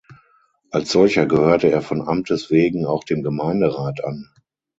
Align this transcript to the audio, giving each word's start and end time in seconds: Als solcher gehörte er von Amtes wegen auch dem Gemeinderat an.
Als 0.71 0.93
solcher 0.93 1.27
gehörte 1.27 1.69
er 1.69 1.83
von 1.83 2.01
Amtes 2.01 2.49
wegen 2.49 2.87
auch 2.87 3.03
dem 3.03 3.21
Gemeinderat 3.21 4.03
an. 4.03 4.31